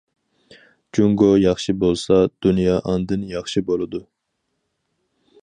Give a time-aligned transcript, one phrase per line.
[0.97, 2.17] جۇڭگو ياخشى بولسا،
[2.47, 4.03] دۇنيا ئاندىن ياخشى بولىدۇ.